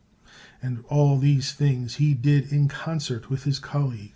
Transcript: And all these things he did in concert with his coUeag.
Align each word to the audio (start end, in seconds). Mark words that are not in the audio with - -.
And 0.63 0.83
all 0.89 1.19
these 1.19 1.51
things 1.51 1.97
he 1.97 2.15
did 2.15 2.51
in 2.51 2.67
concert 2.67 3.29
with 3.29 3.43
his 3.43 3.59
coUeag. 3.59 4.09